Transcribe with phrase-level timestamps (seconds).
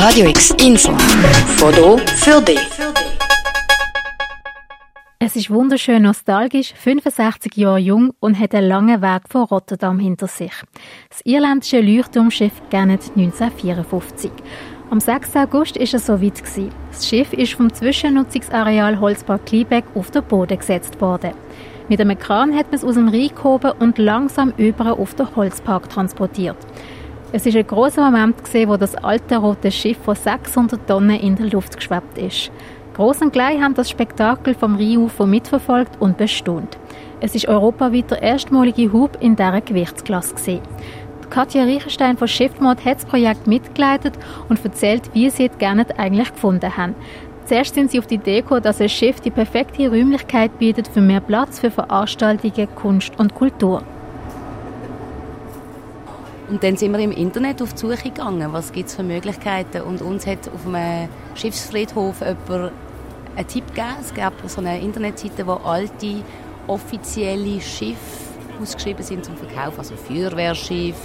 [0.00, 0.92] Radio X Info.
[1.56, 2.60] Foto für dich.
[5.18, 10.28] Es ist wunderschön nostalgisch, 65 Jahre jung und hat einen langen Weg von Rotterdam hinter
[10.28, 10.52] sich.
[11.08, 14.30] Das irländische Leuchtturmschiff Gannet 1954.
[14.88, 15.34] Am 6.
[15.34, 16.70] August ist es soweit gewesen.
[16.92, 21.32] Das Schiff ist vom Zwischennutzungsareal Holzpark Kliebeck auf den Boden gesetzt worden.
[21.88, 25.34] Mit einem Kran hat man es aus dem Rhein gehoben und langsam über auf den
[25.34, 26.56] Holzpark transportiert.
[27.30, 28.36] Es ist ein großer Moment
[28.66, 32.50] wo das alte rote Schiff von 600 Tonnen in der Luft geschwebt ist.
[32.94, 36.78] Groß und klein haben das Spektakel vom Rheinufer mitverfolgt und bestaunt.
[37.20, 40.62] Es ist europaweit der erstmalige Hub in dieser Gewichtsklasse.
[41.28, 44.14] Katja Riechenstein von Schiffmod hat das Projekt mitgeleitet
[44.48, 46.94] und erzählt, wie sie es gerne eigentlich gefunden haben.
[47.44, 51.20] Zuerst sind sie auf die gekommen, dass ein Schiff die perfekte Räumlichkeit bietet für mehr
[51.20, 53.82] Platz für Veranstaltungen, Kunst und Kultur.
[56.48, 59.82] Und dann sind wir im Internet auf die Suche gegangen, was gibt es für Möglichkeiten.
[59.82, 62.72] Und uns hat auf einem Schiffsfriedhof jemand
[63.36, 63.96] einen Tipp gegeben.
[64.00, 66.22] Es gab so eine Internetseite, wo alte
[66.66, 68.28] offizielle Schiffe
[68.60, 70.96] ausgeschrieben sind zum Verkauf, also Feuerwehrschiff,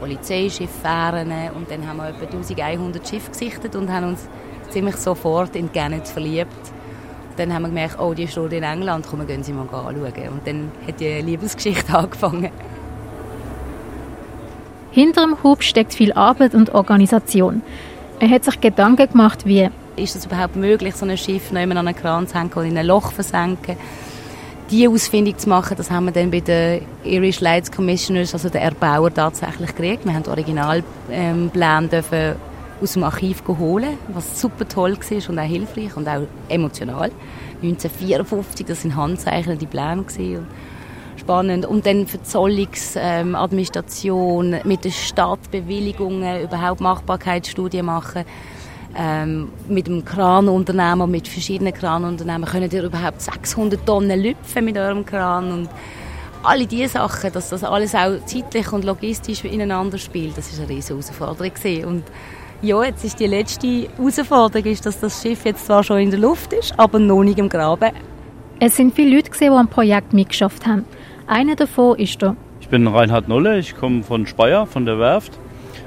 [0.00, 1.30] Polizeischiffe, Fähren.
[1.54, 4.26] Und dann haben wir etwa 1100 Schiffe gesichtet und haben uns
[4.70, 6.72] ziemlich sofort in Gennet verliebt.
[7.36, 10.28] Dann haben wir gemerkt, oh, die steht in England, komm, gehen Sie mal anschauen.
[10.30, 12.50] Und dann hat die Liebesgeschichte angefangen.
[14.96, 17.60] Hinter dem Hub steckt viel Arbeit und Organisation.
[18.18, 21.76] Er hat sich Gedanken gemacht, wie ist es überhaupt möglich, so ein Schiff noch an
[21.76, 23.76] einen Kran zu hängen oder in ein Loch versenken.
[24.70, 28.62] Die ausfindig zu machen, das haben wir dann bei den Irish Lights Commissioners, also den
[28.62, 30.06] Erbauer, tatsächlich gekriegt.
[30.06, 32.02] Wir haben Originalpläne
[32.80, 37.10] aus dem Archiv holen, was super toll war und auch hilfreich und auch emotional.
[37.62, 40.04] 1954, das sind handzeichnete Pläne.
[40.04, 40.46] Gewesen
[41.26, 41.66] spannend.
[41.66, 48.24] Und dann Verzollungsadministration, ähm, mit den Stadtbewilligungen überhaupt Machbarkeitsstudien machen.
[48.98, 55.04] Ähm, mit dem Kranunternehmer, mit verschiedenen Kranunternehmen, können ihr überhaupt 600 Tonnen lüpfen mit eurem
[55.04, 55.68] Kran und
[56.42, 60.70] alle diese Sachen, dass das alles auch zeitlich und logistisch ineinander spielt, das ist eine
[60.70, 61.52] riesige Herausforderung
[61.84, 62.04] und
[62.62, 66.20] ja, jetzt ist die letzte Herausforderung, ist, dass das Schiff jetzt zwar schon in der
[66.20, 67.90] Luft ist, aber noch nicht im Graben.
[68.58, 70.86] Es sind viele Leute, die am Projekt mitgeschafft haben.
[71.26, 72.36] Einer davon ist da.
[72.60, 75.32] Ich bin Reinhard Nolle, ich komme von Speyer, von der Werft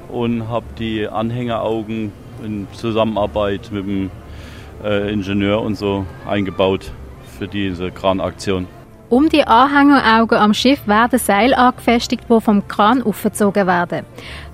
[0.08, 2.12] und habe die Anhängeraugen
[2.44, 4.10] in Zusammenarbeit mit dem
[4.84, 6.92] äh, Ingenieur und so eingebaut
[7.38, 8.66] für diese Kranaktion.
[9.08, 14.04] Um die Anhängeraugen am Schiff werden Seile angefestigt, die vom Kran aufgezogen werden.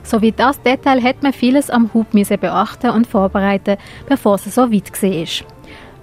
[0.04, 3.76] So wie das Detail hat man vieles am Hub beachten und vorbereiten,
[4.08, 5.46] bevor es so weit war.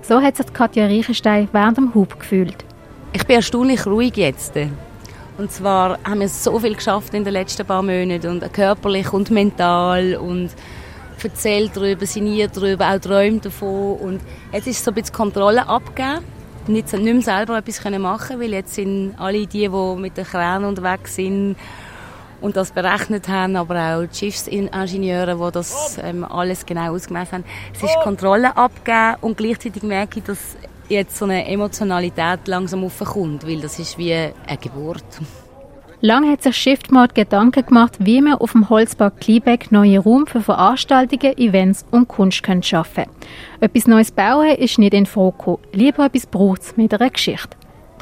[0.01, 2.65] So hat sich Katja Reichenstein während dem Hub gefühlt.
[3.15, 4.53] Ich bin erstaunlich ruhig jetzt.
[5.37, 9.29] Und zwar haben wir so viel geschafft in den letzten paar Monaten und körperlich und
[9.29, 10.49] mental und
[11.23, 14.21] erzählt darüber, sinniert darüber, auch träumt davon und
[14.51, 16.25] jetzt ist so ein bisschen Kontrolle abgegeben.
[16.67, 20.25] Nicht, nicht mehr selber etwas machen können, weil jetzt sind alle die, die mit den
[20.25, 21.55] Kränen unterwegs sind
[22.41, 27.45] und das berechnet haben, aber auch die Schiffsingenieure, die das ähm, alles genau ausgemessen haben.
[27.73, 30.57] Es ist Kontrolle abgegeben und gleichzeitig merke ich, dass
[30.93, 35.03] jetzt so eine Emotionalität langsam aufkommt, weil das ist wie eine Geburt.
[36.05, 40.41] Lang hat sich Shiftmod Gedanken gemacht, wie man auf dem Holzpark Kliebeck neue Raum für
[40.41, 43.15] Veranstaltungen, Events und Kunst schaffen können.
[43.61, 47.55] Etwas Neues bauen ist nicht in Frage Lieber etwas braucht es mit einer Geschichte.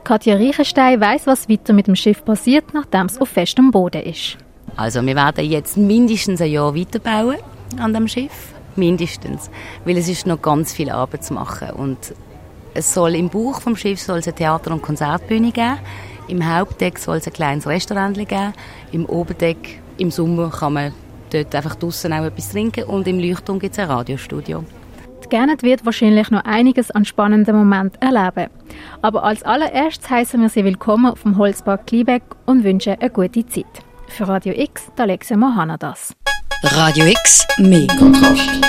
[0.04, 4.38] Katja Reichenstein weiß, was weiter mit dem Schiff passiert, nachdem es auf festem Boden ist.
[4.76, 7.38] Also wir werden jetzt mindestens ein Jahr weiterbauen
[7.78, 8.54] an dem Schiff.
[8.76, 9.52] Mindestens.
[9.86, 11.70] Weil es ist noch ganz viel Arbeit zu machen.
[11.72, 12.16] Und
[12.74, 15.78] es soll im Bauch vom Schiff soll es eine Theater- und Konzertbühne geben.
[16.28, 18.54] Im Hauptdeck soll es ein kleines Restaurant geben.
[18.92, 20.94] Im Oberdeck im Sommer kann man
[21.32, 24.64] dort einfach draußen auch etwas trinken und im Leuchtturm gibt es ein Radiostudio.
[25.24, 28.50] Die Gernet wird wahrscheinlich noch einiges an spannenden Momenten erleben.
[29.02, 33.46] Aber als allererstes heißen wir Sie willkommen auf dem Holzpark Kliebeck und wünschen eine gute
[33.46, 33.66] Zeit.
[34.08, 36.14] Für Radio X, Alexia Mohanadas.
[36.64, 38.62] Radio X, mehr Kontrast.